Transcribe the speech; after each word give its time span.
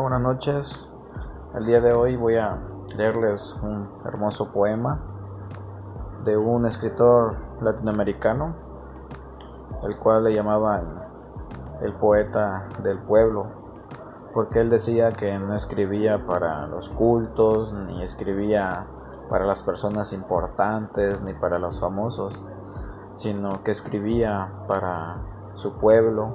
buenas 0.00 0.20
noches. 0.20 0.88
El 1.54 1.66
día 1.66 1.80
de 1.80 1.92
hoy 1.92 2.16
voy 2.16 2.36
a 2.36 2.58
leerles 2.96 3.54
un 3.62 3.88
hermoso 4.04 4.50
poema 4.52 5.00
de 6.24 6.36
un 6.36 6.66
escritor 6.66 7.36
latinoamericano, 7.60 8.54
el 9.82 9.96
cual 9.98 10.24
le 10.24 10.34
llamaban 10.34 11.02
el 11.82 11.92
poeta 11.94 12.68
del 12.82 12.98
pueblo, 13.00 13.46
porque 14.32 14.60
él 14.60 14.70
decía 14.70 15.12
que 15.12 15.38
no 15.38 15.54
escribía 15.54 16.26
para 16.26 16.66
los 16.66 16.88
cultos, 16.88 17.72
ni 17.72 18.02
escribía 18.02 18.86
para 19.28 19.44
las 19.44 19.62
personas 19.62 20.12
importantes, 20.12 21.22
ni 21.22 21.34
para 21.34 21.58
los 21.58 21.80
famosos, 21.80 22.46
sino 23.14 23.62
que 23.62 23.72
escribía 23.72 24.52
para 24.66 25.18
su 25.54 25.74
pueblo, 25.74 26.34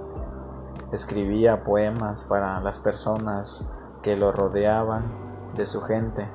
escribía 0.92 1.64
poemas 1.64 2.24
para 2.24 2.60
las 2.62 2.80
personas 2.80 3.68
que 4.02 4.16
lo 4.16 4.32
rodeaban 4.32 5.04
de 5.56 5.66
su 5.66 5.82
gente. 5.82 6.28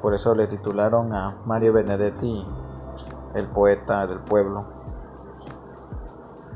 Por 0.00 0.14
eso 0.14 0.34
le 0.34 0.46
titularon 0.46 1.12
a 1.12 1.36
Mario 1.44 1.72
Benedetti 1.72 2.46
el 3.34 3.46
poeta 3.48 4.06
del 4.06 4.20
pueblo. 4.20 4.64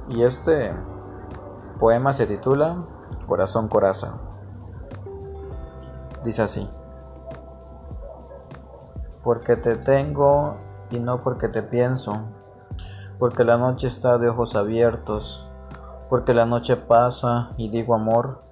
Y 0.09 0.23
este 0.23 0.73
poema 1.81 2.13
se 2.13 2.27
titula 2.27 2.85
Corazón 3.27 3.69
Coraza. 3.69 4.15
Dice 6.25 6.43
así. 6.43 6.71
Porque 9.25 9.57
te 9.57 9.77
tengo 9.77 10.57
y 10.91 10.99
no 10.99 11.23
porque 11.23 11.49
te 11.49 11.63
pienso, 11.63 12.21
porque 13.19 13.45
la 13.45 13.57
noche 13.57 13.87
está 13.87 14.19
de 14.19 14.29
ojos 14.29 14.57
abiertos 14.57 15.52
porque 16.13 16.35
la 16.35 16.45
noche 16.45 16.77
pasa 16.77 17.53
y 17.57 17.71
digo 17.71 17.95
amor, 17.95 18.43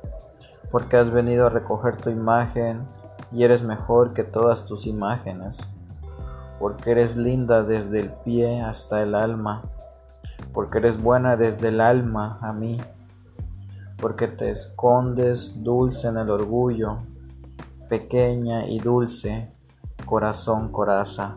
porque 0.70 0.96
has 0.96 1.10
venido 1.10 1.44
a 1.44 1.50
recoger 1.50 1.98
tu 1.98 2.08
imagen 2.08 2.88
y 3.32 3.44
eres 3.44 3.62
mejor 3.62 4.14
que 4.14 4.24
todas 4.24 4.64
tus 4.64 4.86
imágenes, 4.86 5.60
porque 6.58 6.92
eres 6.92 7.18
linda 7.18 7.62
desde 7.62 8.00
el 8.00 8.08
pie 8.24 8.62
hasta 8.62 9.02
el 9.02 9.14
alma, 9.14 9.60
porque 10.54 10.78
eres 10.78 11.02
buena 11.02 11.36
desde 11.36 11.68
el 11.68 11.82
alma 11.82 12.38
a 12.40 12.54
mí, 12.54 12.80
porque 14.00 14.26
te 14.26 14.52
escondes 14.52 15.62
dulce 15.62 16.08
en 16.08 16.16
el 16.16 16.30
orgullo, 16.30 17.00
pequeña 17.90 18.68
y 18.68 18.78
dulce, 18.78 19.52
corazón 20.06 20.72
coraza. 20.72 21.36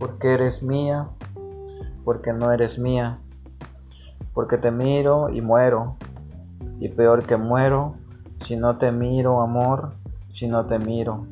Porque 0.00 0.34
eres 0.34 0.60
mía, 0.60 1.06
porque 2.04 2.32
no 2.32 2.50
eres 2.50 2.80
mía 2.80 3.20
porque 4.34 4.58
te 4.58 4.70
miro 4.70 5.28
y 5.28 5.40
muero, 5.40 5.96
y 6.78 6.88
peor 6.88 7.24
que 7.24 7.36
muero, 7.36 7.94
si 8.40 8.56
no 8.56 8.78
te 8.78 8.90
miro, 8.92 9.40
amor, 9.40 9.92
si 10.28 10.48
no 10.48 10.66
te 10.66 10.78
miro, 10.78 11.26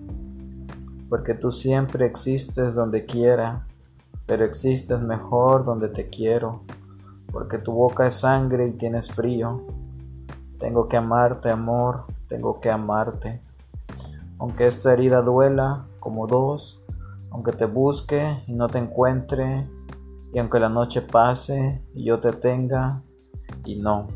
porque 1.09 1.35
tú 1.35 1.51
siempre 1.51 2.07
existes 2.07 2.75
donde 2.75 3.05
quiera, 3.05 3.67
pero 4.27 4.45
existes 4.45 5.01
mejor 5.01 5.65
donde 5.65 5.89
te 5.89 6.09
quiero, 6.09 6.63
porque 7.33 7.59
tu 7.59 7.73
boca 7.73 8.07
es 8.07 8.17
sangre 8.17 8.69
y 8.69 8.73
tienes 8.73 9.11
frío. 9.11 9.63
Tengo 10.59 10.89
que 10.89 10.97
amarte, 10.97 11.51
amor, 11.51 12.05
tengo 12.29 12.61
que 12.61 12.71
amarte. 12.71 13.41
Aunque 14.39 14.67
esta 14.67 14.93
herida 14.93 15.21
duela 15.23 15.87
como 15.99 16.27
dos, 16.27 16.81
aunque 17.31 17.53
te 17.53 17.65
busque 17.65 18.43
y 18.47 18.53
no 18.53 18.69
te 18.69 18.79
encuentre, 18.79 19.69
y 20.33 20.39
aunque 20.39 20.61
la 20.61 20.69
noche 20.69 21.03
pase 21.03 21.83
y 21.95 22.05
yo 22.05 22.21
te 22.21 22.33
tenga 22.33 23.03
y 23.65 23.77
no. 23.77 24.07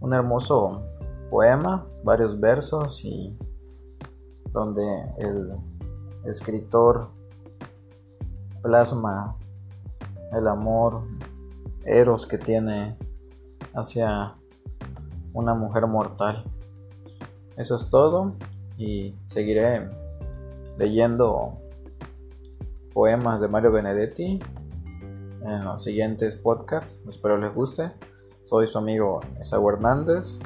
Un 0.00 0.12
hermoso 0.12 0.82
poema, 1.30 1.86
varios 2.02 2.38
versos 2.38 3.04
y 3.04 3.36
donde 4.50 4.82
el 5.18 5.52
escritor 6.24 7.08
plasma 8.62 9.36
el 10.32 10.48
amor 10.48 11.02
eros 11.84 12.26
que 12.26 12.38
tiene 12.38 12.96
hacia 13.74 14.34
una 15.32 15.54
mujer 15.54 15.86
mortal. 15.86 16.44
Eso 17.56 17.76
es 17.76 17.88
todo 17.90 18.34
y 18.76 19.14
seguiré 19.26 19.88
leyendo 20.78 21.61
poemas 22.92 23.40
de 23.40 23.48
Mario 23.48 23.72
Benedetti 23.72 24.38
en 25.44 25.64
los 25.64 25.82
siguientes 25.82 26.36
podcasts. 26.36 27.02
Espero 27.08 27.38
les 27.38 27.54
guste. 27.54 27.92
Soy 28.44 28.66
su 28.66 28.78
amigo 28.78 29.20
Esaú 29.40 29.68
Hernández, 29.70 30.38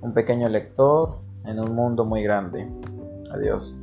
un 0.00 0.14
pequeño 0.14 0.48
lector 0.48 1.18
en 1.44 1.60
un 1.60 1.74
mundo 1.74 2.04
muy 2.04 2.22
grande. 2.22 2.68
Adiós. 3.32 3.78